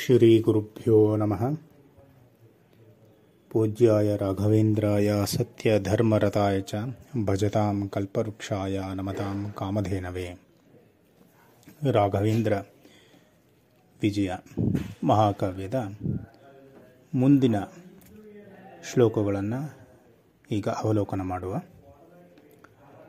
ಶ್ರೀಗುರುಭ್ಯೋ 0.00 1.16
ನಮಃ 1.16 1.42
ಪೂಜ್ಯಾಯ 3.50 4.16
ರಾಘವೇಂದ್ರಾಯ 4.16 5.12
ಸತ್ಯಧರ್ಮರತಾಯ 5.24 6.60
ಚ 6.60 6.74
ಭಜತಾಂ 7.24 7.88
ಕಲ್ಪವೃಕ್ಷಾಯ 7.88 8.82
ನಮತಾಂ 8.94 9.38
ಕಾಮಧೇನವೇ 9.58 10.26
ರಾಘವೇಂದ್ರ 11.90 12.52
ವಿಜಯ 14.02 14.30
ಮಹಾಕಾವ್ಯದ 15.04 15.74
ಮುಂದಿನ 17.14 17.56
ಶ್ಲೋಕಗಳನ್ನು 18.92 19.60
ಈಗ 20.50 20.68
ಅವಲೋಕನ 20.68 21.22
ಮಾಡುವ। 21.22 21.54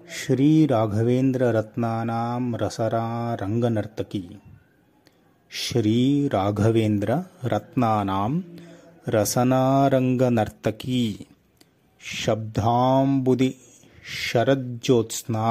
ಶ್ರೀ 0.09 0.51
ರಾಘವೇಂದ್ರ 0.65 1.51
ರತ್ನಾನಾಂ 1.51 2.57
ರಸರಾ 2.57 3.35
ರಂಗನರ್ತಕಿ 3.35 4.23
ಶ್ರೀ 5.51 5.97
ರಾಘವೇಂದ್ರ 6.27 7.11
ರತ್ನಾನಾಂ 7.45 8.33
ರಸನಾರಂಗನರ್ತಕಿ 9.07 11.01
ಶಬ್ದಾಂಬುದಿ 12.01 13.49
ಶರಜ್ಯೋತ್ಸ್ನಾ 14.21 15.47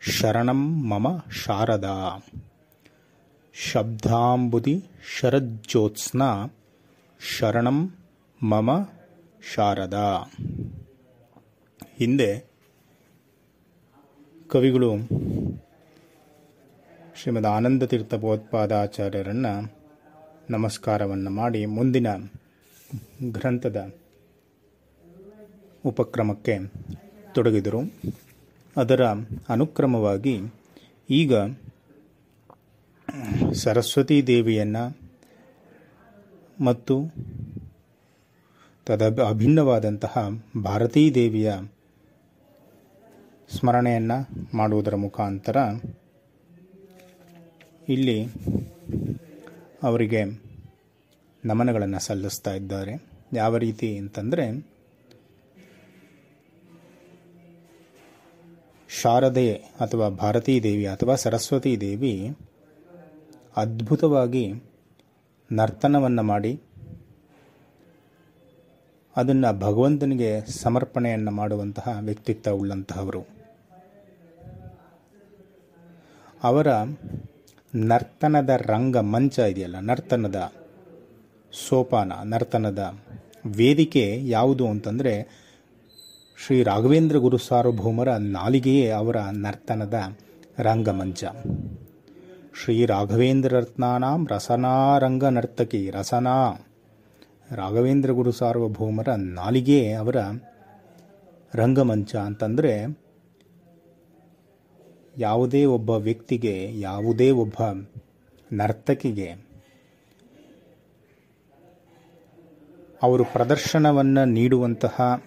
ಶರಣಂ 0.00 0.60
ಮಮ 0.90 1.06
ಶಾರದಾ 1.40 1.96
ಶಬ್ದಾಂಬುದಿ 3.54 4.76
ಶರಜ್ಯೋತ್ಸ್ನಾ 5.14 6.30
ಶರಣಂ 7.20 7.78
ಮಮ 8.40 8.70
ಶಾರದಾ 9.54 10.08
ಹಿಂದೆ 11.96 12.30
ಕವಿಗಳು 14.50 14.90
ಶ್ರೀಮದ್ 17.22 17.46
ಆನಂದ 17.46 17.82
ತೀರ್ಥ 17.82 18.14
ಭೋತ್ಪಾದಾಚಾರ್ಯರನ್ನು 18.14 19.74
ನಮಸ್ಕಾರವನ್ನು 20.50 21.30
ಮಾಡಿ 21.30 21.66
ಮುಂದಿನ 21.66 22.06
ಗ್ರಂಥದ 23.32 23.94
ಉಪಕ್ರಮಕ್ಕೆ 25.84 26.58
ತೊಡಗಿದರು. 27.34 27.92
ಅದರ 28.76 29.04
ಅನುಕ್ರಮವಾಗಿ 29.48 30.40
ಈಗ 31.10 31.34
ಸರಸ್ವತೀ 33.52 34.22
ದೇವಿಯನ್ನು 34.22 34.98
ಮತ್ತು 36.64 37.14
ತದ 38.86 39.22
ಅಭಿನ್ನವಾದಂತಹ 39.28 40.28
ಭಾರತೀ 40.64 41.14
ದೇವಿಯ 41.14 41.52
ಸ್ಮರಣೆಯನ್ನು 43.50 44.28
ಮಾಡುವುದರ 44.56 44.94
ಮುಖಾಂತರ 44.94 45.56
ಇಲ್ಲಿ 47.88 48.28
ಅವರಿಗೆ 49.82 50.24
ನಮನಗಳನ್ನು 51.44 51.98
ಸಲ್ಲಿಸ್ತಾ 51.98 52.52
ಇದ್ದಾರೆ. 52.54 53.04
ಯಾವ 53.32 53.56
ರೀತಿ 53.56 53.98
ಅಂತಂದರೆ, 53.98 54.66
ಶಾರದೆ 59.00 59.54
ಅಥವಾ 59.54 60.08
ಭಾರತೀ 60.08 60.60
ದೇವಿ 60.60 60.86
ಅಥವಾ 60.86 61.14
ಸರಸ್ವತೀ 61.14 61.76
ದೇವಿ 61.76 62.36
ಅದ್ಭುತವಾಗಿ 63.56 64.52
ನರ್ತನವನ್ನು 65.52 66.22
ಮಾಡಿ, 66.22 66.60
ಅದನ್ನು 69.16 69.58
ಭಗವಂತನಿಗೆ 69.58 70.46
ಸಮರ್ಪಣೆಯನ್ನು 70.46 71.30
ಮಾಡುವಂತಹ 71.30 71.98
ವ್ಯಕ್ತಿತ್ವ 72.00 72.50
ಉಳ್ಳಂತಹವರು. 72.50 73.22
ಅವರ 76.42 76.66
ನರ್ತನದ 77.74 78.50
ರಂಗ 78.56 78.96
ಮಂಚ 78.96 79.38
ಇದೆಯಲ್ಲ, 79.38 79.76
ನರ್ತನದ 79.80 80.52
ಸೋಪಾನ, 81.52 82.12
ನರ್ತನದ 82.24 82.98
ವೇದಿಕೆ 83.46 84.20
ಯಾವುದು 84.24 84.68
ಅಂತಂದರೆ 84.68 85.48
ಶ್ರೀ 86.46 86.62
ರಾಘವೇಂದ್ರ 86.62 87.16
ಗುರು 87.16 87.36
ಸಾರ್ವಭೌಮರ 87.36 88.08
ನಾಲಿಗೆಯೇ 88.16 88.90
ಅವರ 88.90 89.16
ನರ್ತನದ 89.16 89.94
ರಂಗಮಂಚ 90.58 91.24
ಶ್ರೀ 92.62 92.86
ರಾಘವೇಂದ್ರ 92.86 93.58
ರತ್ನಾನಾಂ 93.58 94.26
ರಸನಾರಂಗ 94.26 95.24
ನರ್ತಕಿ 95.24 95.90
ರಸನಾ. 95.90 96.66
ರಾಘವೇಂದ್ರ 97.50 98.10
ಗುರು 98.10 98.32
ಸಾರ್ವಭೌಮರ 98.32 99.08
ನಾಲಿಗೆಯೇ 99.14 99.92
ಅವರ 99.92 100.16
ರಂಗಮಂಚ 101.54 102.16
ಅಂತಂದರೆ 102.16 102.98
ಯಾವುದೇ 105.18 105.64
ಒಬ್ಬ 105.64 105.90
ವ್ಯಕ್ತಿಗೆ, 105.90 106.80
ಯಾವುದೇ 106.80 107.30
ಒಬ್ಬ 107.30 107.54
ನರ್ತಕಿಗೆ 108.52 109.48
ಅವರು 113.02 113.24
ಪ್ರದರ್ಶನವನ್ನು 113.24 114.24
ನೀಡುವಂತಹ 114.24 115.24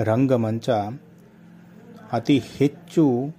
ರಂಗಮಂಚ 0.00 0.70
ಅತಿ 2.12 2.38
ಹೆಚ್ಚು 2.38 3.34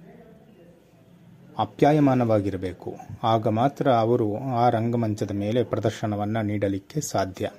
ಅಪ್ಯಾಯಮಾನವಾಗಿರಬೇಕು. 1.58 2.96
ಆಗ 3.22 3.48
ಮಾತ್ರ 3.48 3.92
ಅವರು 3.92 4.36
ಆ 4.38 4.68
ರಂಗಮಂಚದ 4.68 5.30
ಮೇಲೆ 5.30 5.62
ಪ್ರದರ್ಶನವನ್ನು 5.64 6.42
ನೀಡಲಿಕ್ಕೆ 6.42 7.00
ಸಾಧ್ಯ. 7.00 7.50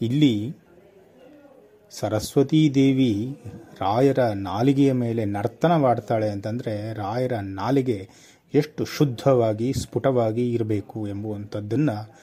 ಇಲ್ಲಿ 0.00 0.56
ಸರಸ್ವತೀ 1.90 2.70
ದೇವಿ 2.70 3.40
ರಾಯರ 3.80 4.18
ನಾಲಿಗೆಯ 4.18 4.92
ಮೇಲೆ 4.92 5.24
ನರ್ತನವಾಡ್ತಾಳೆ 5.24 6.30
ಅಂತಂದರೆ 6.30 6.92
ರಾಯರ 6.92 7.32
ನಾಲಿಗೆ 7.42 8.08
ಎಷ್ಟು 8.54 8.84
ಶುದ್ಧವಾಗಿ, 8.84 9.72
ಸ್ಫುಟವಾಗಿ 9.72 10.52
ಇರಬೇಕು 10.52 11.08
ಎಂಬುವಂಥದ್ದನ್ನು 11.08 12.14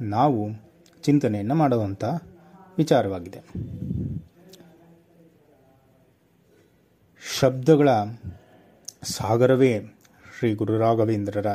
ನಾವು 0.00 0.48
ಚಿಂತನೆಯನ್ನು 1.02 1.54
ಮಾಡುವಂಥ 1.54 2.04
ವಿಚಾರವಾಗಿದೆ. 2.78 3.40
ಶಬ್ದಗಳ 7.38 7.88
ಸಾಗರವೇ 9.02 9.80
ಶ್ರೀ 10.38 10.54
ಗುರುರಾಘವೇಂದ್ರರ 10.54 11.46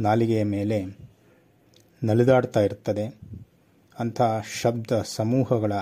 ನಾಲಿಗೆಯ 0.00 0.44
ಮೇಲೆ 0.44 0.84
ನಲಿದಾಡ್ತಾ 2.04 2.60
ಇರ್ತದೆ. 2.60 3.18
ಅಂಥ 3.98 4.22
ಶಬ್ದ 4.60 5.02
ಸಮೂಹಗಳ 5.04 5.72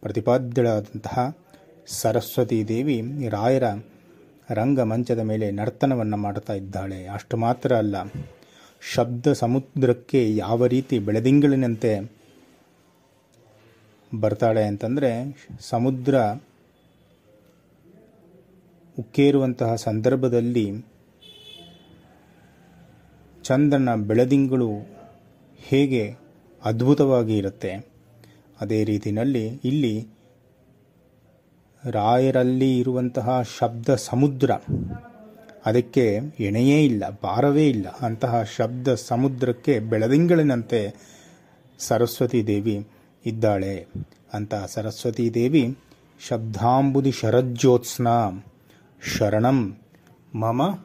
ಪ್ರತಿಪಾದ್ಯಳಾದಂತಹ 0.00 1.38
ಸರಸ್ವತೀ 1.86 2.64
ದೇವಿ 2.64 3.28
ರಾಯರ 3.28 3.62
ರಂಗಮಂಚದ 4.50 5.18
ಮೇಲೆ 5.18 5.50
ನರ್ತನವನ್ನು 5.50 6.16
ಮಾಡ್ತಾ 6.16 6.52
ಇದ್ದಾಳೆ. 6.52 7.06
ಅಷ್ಟು 7.06 7.36
ಮಾತ್ರ 7.36 7.76
ಅಲ್ಲ, 7.76 7.96
ಶಬ್ದ 8.94 9.32
ಸಮುದ್ರಕ್ಕೆ 9.32 10.36
ಯಾವ 10.36 10.66
ರೀತಿ 10.66 10.98
ಬೆಳೆದಿಂಗಳಿನಂತೆ 10.98 12.12
ಬರ್ತಾಳೆ 14.20 14.64
ಅಂತಂದರೆ, 14.64 15.10
ಸಮುದ್ರ 15.60 16.14
ಉಕ್ಕೇರುವಂತಹ 18.98 19.74
ಸಂದರ್ಭದಲ್ಲಿ 19.74 20.86
ಚಂದ್ರನ 23.42 23.94
ಬೆಳದಿಂಗಳು 23.94 24.70
ಹೇಗೆ 25.56 26.14
ಅದ್ಭುತವಾಗಿ 26.64 27.36
ಇರುತ್ತೆ. 27.36 27.72
ಅದೇ 28.60 28.84
ರೀತಿಯಲ್ಲಿ 28.84 29.46
ಇಲ್ಲಿ 29.46 30.15
ರಾಯರಲ್ಲಿ 31.90 32.78
ಇರುವಂತಹ 32.78 33.42
ಶಬ್ದ 33.58 33.94
ಸಮುದ್ರ. 33.94 34.50
ಅದಕ್ಕೆ 35.66 36.18
ಎಣೆಯೇ 36.40 36.84
ಇಲ್ಲ, 36.84 37.04
ಭಾರವೇ 37.22 37.68
ಇಲ್ಲ. 37.68 37.86
ಅಂತಹ 38.00 38.42
ಶಬ್ದ 38.42 38.94
ಸಮುದ್ರಕ್ಕೆ 38.94 39.80
ಬೆಳದಿಂಗಳಿನಂತೆ 39.80 40.94
ಸರಸ್ವತೀ 41.78 42.44
ದೇವಿ 42.44 42.86
ಇದ್ದಾಳೆ. 43.26 43.86
ಅಂತಹ 44.32 44.66
ಸರಸ್ವತೀ 44.66 45.30
ದೇವಿ 45.30 45.78
ಶಬ್ದಾಂಬುದಿ 46.28 47.12
ಶರಜ್ಯೋತ್ಸ್ನ, 47.12 48.08
ಶರಣಂ 49.18 49.76
ಮಮ 50.34 50.78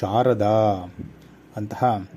ಶಾರದಾ. 0.00 0.94
ಅಂತಹ 1.56 2.08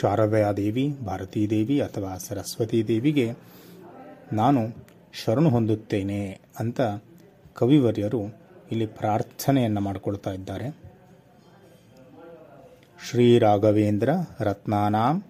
ಶಾರದಾ 0.00 0.52
ದೇವಿ, 0.52 0.96
ಭಾರತೀ 1.06 1.48
ದೇವಿ 1.48 1.80
ಅಥವಾ 1.80 2.18
ಸರಸ್ವತೀ 2.18 2.84
ದೇವಿಗೆ 2.84 3.32
ನಾನು 4.32 4.93
ಶರಣು 5.22 5.50
ಹೊಂದುತ್ತೇನೆ 5.50 6.40
ಅಂತ 6.58 6.80
ಕವಿವರ್ಯರು 7.54 8.20
ಇಲ್ಲಿ 8.72 8.86
ಪ್ರಾರ್ಥನೆಯನ್ನು 8.86 9.80
ಮಾಡಿಕೊಳ್ತಾ 9.80 10.30
ಇದ್ದಾರೆ. 10.30 10.68
ಶ್ರೀ 13.10 13.38
ರಾಘವೇಂದ್ರ 13.38 14.08
ರತ್ನಾನಾಂ 14.40 15.24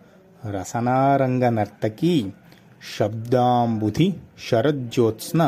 ರಸನಾರಂಗ 0.50 1.44
ನರ್ತಕಿ 1.44 2.24
ಶಬ್ದಾಂಬುಧಿ 2.96 4.16
ಶರಜ್ಯೋತ್ಸ್ನ 4.48 5.42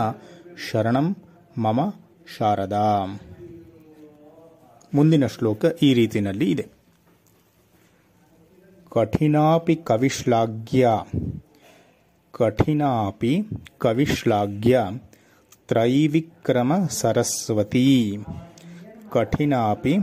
ಶರಣಂ 0.71 1.17
ಮಮ 1.59 1.81
ಶಾರದಾ. 2.39 3.21
ಮುಂದಿನ 4.95 5.27
ಶ್ಲೋಕ 5.27 5.65
ಈ 5.83 5.95
ರೀತಿಯಲ್ಲಿ 5.95 6.51
ಇದೆ. 6.51 6.67
ಕಠಿಣಾಪಿ 8.91 9.77
ಕವಿಶ್ಲಾಘ್ಯ 9.77 10.89
कठिनापि 12.39 13.43
कविश्लाघ्या 13.81 14.91
त्रैविक्रमसरस्वती। 15.69 17.87
कठिनापि 19.13 19.95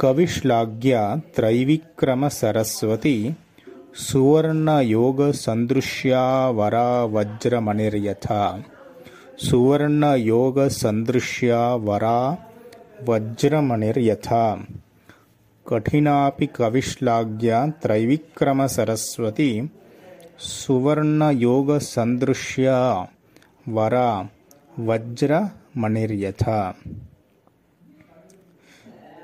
कविश्लाघ्या 0.00 1.14
त्रैविक्रमसरस्वती। 1.36 3.34
सुवर्णयोगसन्दृश्या 3.94 6.48
वरा 6.48 7.04
वज्रमणिर्यथा 7.04 8.62
सुवर्णयोगसन्दृश्या 9.38 11.74
वरा 11.74 12.36
वज्रमणिर्यथा 13.08 14.64
कठिनापि 15.68 16.46
कविश्लाघ्या 16.46 17.66
त्रैविक्रमसरस्वती। 17.82 19.50
ಸುವರ್ಣ 20.38 21.22
ಯೋಗ 21.30 21.76
ಸಂದೃಶ್ಯ 21.76 22.70
ವರ 23.72 23.92
ವಜ್ರ 24.84 25.32
ಮಣಿರ್ಯಥ. 25.76 26.48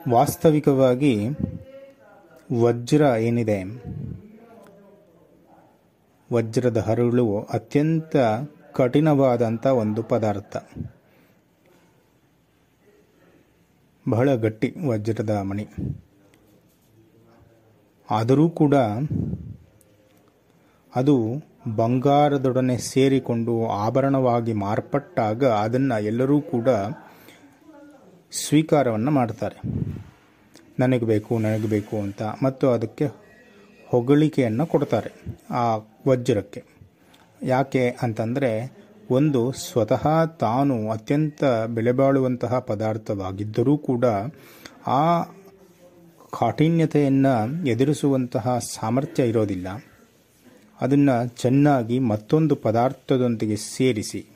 ವಾಸ್ತವಿಕವಾಗಿ 0.08 1.28
ವಜ್ರ 2.60 3.02
ಏನಿದೆ? 3.18 3.64
ವಜ್ರದ 6.32 6.76
ಹರಳು 6.76 7.42
ಅತ್ಯಂತ 7.42 8.16
ಕಠಿಣವಾದಂಥ 8.72 9.66
ಒಂದು 9.66 10.02
ಪದಾರ್ಥ. 10.02 10.56
ಬಹಳ 14.08 14.34
ಗಟ್ಟಿ 14.34 14.74
ವಜ್ರದ 14.88 15.30
ಮಣಿ. 15.30 15.68
ಆದರೂ 18.10 18.50
ಕೂಡ 18.50 18.74
ಅದು 20.96 21.42
ಬಂಗಾರದೊಡನೆ 21.76 22.78
ಸೇರಿಕೊಂಡು 22.78 23.66
ಆಭರಣವಾಗಿ 23.66 24.52
ಮಾರ್ಪಟ್ಟಾಗ 24.52 25.44
ಅದನ್ನು 25.44 26.02
ಎಲ್ಲರೂ 26.02 26.40
ಕೂಡ 26.40 26.68
ಸ್ವೀಕಾರವನ್ನು 28.32 29.10
ಮಾಡ್ತಾರೆ. 29.10 29.60
ನನಗೆ 30.78 31.04
ಬೇಕು 31.04 31.38
ನನಗೆ 31.38 31.66
ಬೇಕು 31.66 31.96
ಅಂತ. 31.96 32.22
ಮತ್ತು 32.42 32.70
ಅದಕ್ಕೆ 32.70 33.06
ಹೊಗಳಿಕೆಯನ್ನು 33.88 34.66
ಕೊಡ್ತಾರೆ 34.66 35.38
ಆ 35.50 35.76
ವಜ್ರಕ್ಕೆ. 36.08 36.64
ಯಾಕೆ 37.42 37.96
ಅಂತಂದರೆ 38.02 38.72
ಒಂದು 39.10 39.52
ಸ್ವತಃ 39.52 40.24
ತಾನು 40.24 40.90
ಅತ್ಯಂತ 40.90 41.44
ಬೆಲೆಬಾಳುವಂತಹ 41.44 42.58
ಪದಾರ್ಥವಾಗಿದ್ದರೂ 42.58 43.78
ಕೂಡ 43.78 44.04
ಆ 44.86 45.22
ಕಾಠಿಣ್ಯತೆಯನ್ನು 46.40 47.66
ಎದುರಿಸುವಂತಹ 47.66 48.58
ಸಾಮರ್ಥ್ಯ 48.58 49.28
ಇರೋದಿಲ್ಲ. 49.28 49.68
ಅದನ್ನು 50.80 51.28
ಚೆನ್ನಾಗಿ 51.28 51.98
ಮತ್ತೊಂದು 51.98 52.56
ಪದಾರ್ಥದೊಂದಿಗೆ 52.56 53.56
ಸೇರಿಸಿ, 53.56 54.26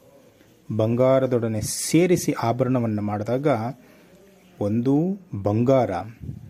ಬಂಗಾರದೊಡನೆ 0.76 1.60
ಸೇರಿಸಿ 1.60 2.32
ಆಭರಣವನ್ನು 2.32 3.02
ಮಾಡಿದಾಗ 3.02 3.48
ಒಂದು 4.60 4.94
ಬಂಗಾರ, 5.42 5.90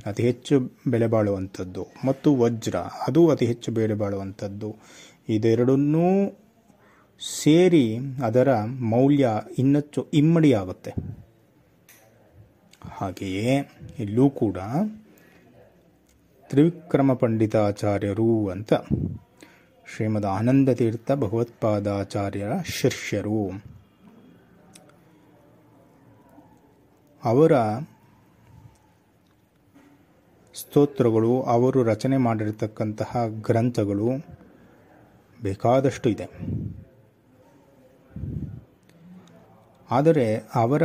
ಅತಿ 0.06 0.22
ಹೆಚ್ಚು 0.22 0.60
ಬೆಲೆ 0.86 1.06
ಬಾಳುವಂಥದ್ದು. 1.06 1.86
ಮತ್ತು 2.04 2.36
ವಜ್ರ, 2.36 2.74
ಅದು 2.76 3.28
ಅತಿ 3.28 3.46
ಹೆಚ್ಚು 3.46 3.72
ಬೆಲೆ 3.72 3.94
ಬಾಳುವಂಥದ್ದು. 3.94 4.76
ಇದೆರಡನ್ನೂ 5.28 6.38
ಸೇರಿ 7.42 7.96
ಅದರ 8.24 8.48
ಮೌಲ್ಯ 8.64 9.28
ಇನ್ನಷ್ಟು 9.58 10.06
ಇಮ್ಮಡಿಯಾಗುತ್ತೆ. 10.14 10.94
ಹಾಗೆಯೇ 12.88 13.70
ಇಲ್ಲೂ 13.98 14.30
ಕೂಡ 14.30 14.58
ತ್ರಿವಿಕ್ರಮ 16.48 17.12
ಪಂಡಿತಾಚಾರ್ಯರು 17.14 18.48
ಅಂತ 18.48 18.72
ಶ್ರೀಮದ್ 19.86 20.26
ಆನಂದ 20.26 20.68
ತೀರ್ಥ 20.68 21.12
ಭಗವತ್ಪಾದಾಚಾರ್ಯರ 21.12 22.52
ಶಿಷ್ಯರು. 22.64 23.64
ಅವರ 27.24 27.52
ಸ್ತೋತ್ರಗಳು, 30.54 31.42
ಅವರು 31.42 31.82
ರಚನೆ 31.82 32.16
ಮಾಡಿರತಕ್ಕಂತಹ 32.16 33.16
ಗ್ರಂಥಗಳು 33.26 34.08
ಬೇಕಾದಷ್ಟು 35.42 36.08
ಇದೆ. 36.10 36.28
ಆದರೆ 39.90 40.36
ಅವರ 40.54 40.82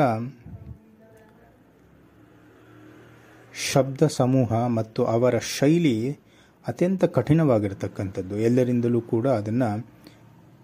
ಶಬ್ದ 3.72 4.01
ಸಮೂಹ 4.07 4.68
ಮತ್ತು 4.68 5.06
ಅವರ 5.06 5.38
ಶೈಲಿ 5.38 6.19
ಅತ್ಯಂತ 6.67 7.03
ಕಠಿಣವಾಗಿರ್ತಕ್ಕಂಥದ್ದು. 7.06 8.38
ಎಲ್ಲರಿಂದಲೂ 8.38 9.01
ಕೂಡ 9.01 9.27
ಅದನ್ನು 9.27 9.88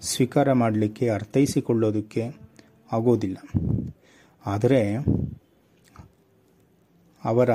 ಸ್ವೀಕಾರ 0.02 0.52
ಮಾಡಲಿಕ್ಕೆ, 0.52 1.10
ಅರ್ಥೈಸಿಕೊಳ್ಳೋದಕ್ಕೆ 1.10 2.24
ಆಗೋದಿಲ್ಲ. 2.92 3.38
ಆದರೆ 4.46 4.94
ಅವರ 7.26 7.50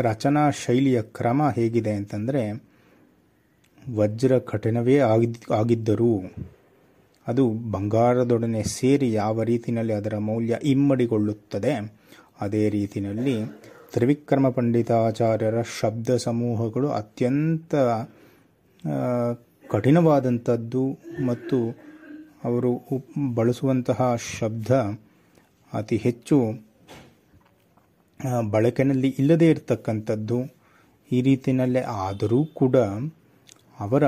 ರಚನಾ 0.00 0.50
ಶೈಲಿಯ 0.50 1.02
ಕ್ರಮ 1.02 1.50
ಹೇಗಿದೆ 1.54 1.92
ಅಂತಂದರೆ, 1.92 2.64
ವಜ್ರ 3.94 4.38
ಕಠಿಣವೇ 4.38 4.98
ಆಗಿದ್, 4.98 5.52
ಆಗಿದ್ದರೂ 5.52 6.18
ಅದು 7.26 7.50
ಬಂಗಾರದೊಡನೆ 7.50 8.62
ಸೇರಿ 8.62 9.12
ಯಾವ 9.12 9.42
ರೀತಿಯಲ್ಲಿ 9.42 9.92
ಅದರ 9.92 10.16
ಮೌಲ್ಯ 10.18 10.58
ಇಮ್ಮಡಿಗೊಳ್ಳುತ್ತದೆ, 10.62 11.94
ಅದೇ 12.40 12.68
ರೀತಿಯಲ್ಲಿ 12.68 13.42
ತ್ರಿವಿಕ್ರಮ 13.92 14.48
ಪಂಡಿತಾಚಾರ್ಯರ 14.48 15.58
ಶಬ್ದ 15.80 16.10
ಸಮೂಹಗಳು 16.16 16.88
ಅತ್ಯಂತ 16.90 17.74
ಕಠಿಣವಾದಂಥದ್ದು 19.64 20.84
ಮತ್ತು 21.26 21.58
ಅವರು 22.44 22.70
ಬಳಸುವಂತಹ 23.34 24.00
ಶಬ್ದ 24.38 24.70
ಅತಿ 25.72 25.96
ಹೆಚ್ಚು 25.96 26.36
ಬಳಕೆಯಲ್ಲಿ 28.50 29.10
ಇಲ್ಲದೇ 29.18 29.46
ಇರತಕ್ಕಂಥದ್ದು. 29.50 30.38
ಈ 31.10 31.20
ರೀತಿಯಲ್ಲೇ 31.22 31.82
ಆದರೂ 32.04 32.44
ಕೂಡ 32.54 32.76
ಅವರ 33.80 34.04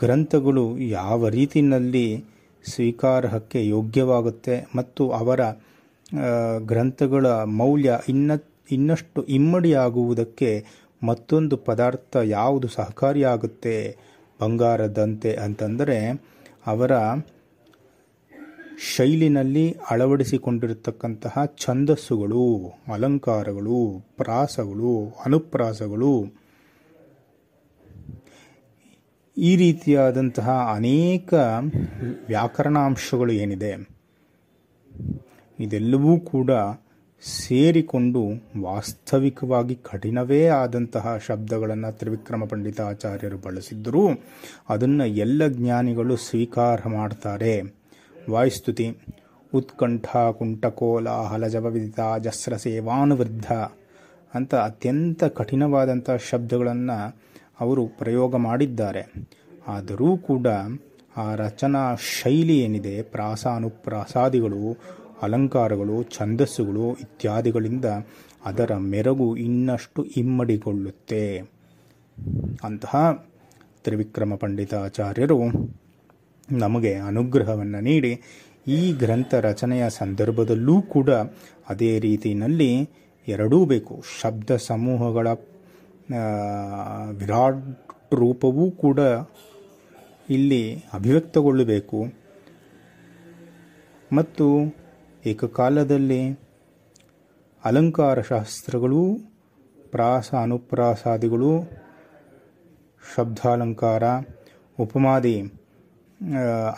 ಗ್ರಂಥಗಳು 0.00 0.64
ಯಾವ 0.78 1.28
ರೀತಿಯಲ್ಲಿ 1.28 2.06
ಸ್ವೀಕಾರಕ್ಕೆ 2.64 3.60
ಯೋಗ್ಯವಾಗುತ್ತೆ 3.68 4.56
ಮತ್ತು 4.76 5.10
ಅವರ 5.10 5.40
ಗ್ರಂಥಗಳ 6.58 7.26
ಮೌಲ್ಯ 7.26 7.98
ಇನ್ನ 8.08 8.30
ಇನ್ನಷ್ಟು 8.70 9.22
ಇಮ್ಮಡಿಯಾಗುವುದಕ್ಕೆ 9.22 10.64
ಮತ್ತೊಂದು 11.02 11.56
ಪದಾರ್ಥ 11.56 12.16
ಯಾವುದು 12.16 12.68
ಸಹಕಾರಿಯಾಗುತ್ತೆ? 12.68 13.96
ಬಂಗಾರದಂತೆ 14.40 15.34
ಅಂತಂದರೆ 15.34 16.22
ಅವರ 16.66 16.92
ಶೈಲಿನಲ್ಲಿ 18.96 19.76
ಅಳವಡಿಸಿಕೊಂಡಿರತಕ್ಕಂತಹ 19.90 21.38
ಛಂದಸ್ಸುಗಳು, 21.58 22.72
ಅಲಂಕಾರಗಳು, 22.92 24.04
ಪ್ರಾಸಗಳು, 24.16 25.22
ಅನುಪ್ರಾಸಗಳು. 25.24 26.34
ಈ 29.36 29.56
ರೀತಿಯಾದಂತಹ 29.56 30.50
ಅನೇಕ 30.74 31.34
ವ್ಯಾಕರಣಾಂಶಗಳು 32.28 33.32
ಏನಿದೆ? 33.32 34.00
ಇದೆಲ್ಲವೂ 35.60 36.20
ಕೂಡ 36.20 36.50
ಸೇರಿಕೊಂಡು 37.22 38.22
ವಾಸ್ತವಿಕವಾಗಿ 38.62 39.74
ಕಠಿಣವೇ 39.74 40.46
ಆದಂತಹ 40.46 41.18
ಶಬ್ದಗಳನ್ನು 41.26 41.98
ತ್ರಿವಿಕ್ರಮ 41.98 42.44
ಪಂಡಿತಾಚಾರ್ಯರು 42.44 43.38
ಬಳಸಿದ್ದರೂ. 43.38 44.08
ಅದನ್ನು 44.68 45.06
ಎಲ್ಲ 45.06 45.46
ಜ್ಞಾನಿಗಳು 45.48 46.16
ಸ್ವೀಕಾರ 46.16 46.80
ಮಾಡ್ತಾರೆ. 46.88 47.80
ವಾಯುಸ್ತುತಿ 48.30 48.96
ಉತ್ಕಂಠ, 49.54 50.16
ಕುಂಠಕೋಲ, 50.16 51.08
ಹಲಜವ 51.08 51.66
ವಿದಿತ, 51.66 52.00
ಜಸ್ರ 52.20 52.56
ಸೇವಾನುವೃದ್ಧ 52.56 53.52
ಅಂತ 54.34 54.54
ಅತ್ಯಂತ 54.54 55.24
ಕಠಿಣವಾದಂಥ 55.24 56.10
ಶಬ್ದಗಳನ್ನು 56.10 57.16
ಅವರು 57.60 57.86
ಪ್ರಯೋಗ 57.86 58.36
ಮಾಡಿದ್ದಾರೆ. 58.36 59.12
ಆದರೂ 59.68 60.16
ಕೂಡ 60.16 60.46
ಆ 61.16 61.34
ರಚನಾ 61.34 61.94
ಶೈಲಿ 61.94 62.58
ಏನಿದೆ, 62.58 63.02
ಪ್ರಾಸಾನುಪ್ರಾಸಾದಿಗಳು 63.02 64.78
ಅಲಂಕಾರಗಳು, 65.22 66.02
ಛಂದಸ್ಸುಗಳು 66.02 66.94
ಇತ್ಯಾದಿಗಳಿಂದ 66.94 67.84
ಅದರ 68.44 68.76
ಮೆರಗು 68.76 69.36
ಇನ್ನಷ್ಟು 69.36 70.04
ಇಮ್ಮಡಿಗೊಳ್ಳುತ್ತೆ. 70.04 71.38
ಅಂತಹ 72.64 73.26
ತ್ರಿವಿಕ್ರಮ 73.84 74.34
ಪಂಡಿತಾಚಾರ್ಯರು 74.34 75.38
ನಮಗೆ 76.52 76.94
ಅನುಗ್ರಹವನ್ನು 76.94 77.80
ನೀಡಿ 77.80 78.12
ಈ 78.68 78.92
ಗ್ರಂಥ 78.92 79.34
ರಚನೆಯ 79.34 79.90
ಸಂದರ್ಭದಲ್ಲೂ 79.90 80.82
ಕೂಡ 80.82 81.10
ಅದೇ 81.68 81.98
ರೀತಿಯಲ್ಲಿ 81.98 82.88
ಎರಡೂ 83.28 83.64
ಬೇಕು. 83.64 84.02
ಶಬ್ದ 84.20 84.56
ಸಮೂಹಗಳ 84.56 85.28
ವಿರಾಟ್ 87.12 87.88
ರೂಪವೂ 88.14 88.70
ಕೂಡ 88.70 89.00
ಇಲ್ಲಿ 90.30 90.84
ಅಭಿವ್ಯಕ್ತಗೊಳ್ಳಬೇಕು. 90.92 91.98
ಮತ್ತು 94.12 94.46
ಏಕಕಾಲದಲ್ಲಿ 95.26 96.38
ಅಲಂಕಾರ 97.64 98.20
ಶಾಸ್ತ್ರಗಳು 98.20 99.00
ಪ್ರಾಸ 99.90 100.34
ಅನುಪ್ರಾಸಾದಿಗಳು 100.34 101.70
ಶಬ್ದಾಲಂಕಾರ, 103.16 104.02
ಉಪಮಾದಿ 104.78 105.52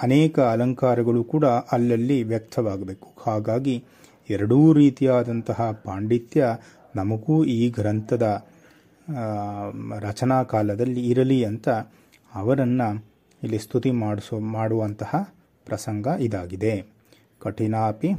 ಅನೇಕ 0.02 0.40
ಅಲಂಕಾರಗಳು 0.40 1.24
ಕೂಡ 1.24 1.44
ಅಲ್ಲಲ್ಲಿ 1.44 2.22
ವ್ಯಕ್ತವಾಗಬೇಕು. 2.22 3.14
ಹಾಗಾಗಿ 3.18 3.84
ಎರಡೂ 4.30 4.72
ರೀತಿಯಾದಂತಹ 4.72 5.70
ಪಾಂಡಿತ್ಯ 5.84 6.48
ನಮಗೂ 6.96 7.44
ಈ 7.44 7.70
ಗ್ರಂಥದ 7.70 8.46
ರಚನಾ 9.98 10.42
ಕಾಲದಲ್ಲಿ 10.42 11.08
ಇರಲಿ 11.10 11.44
ಅಂತ 11.44 11.68
ಅವರನ್ನು 12.34 13.04
ಇಲ್ಲಿ 13.42 13.58
ಸ್ತುತಿ 13.58 13.90
ಮಾಡಿಸೋ, 13.90 14.38
ಮಾಡುವಂತಹ 14.38 15.14
ಪ್ರಸಂಗ 15.64 16.06
ಇದಾಗಿದೆ. 16.06 17.01
कठिनापि 17.42 18.14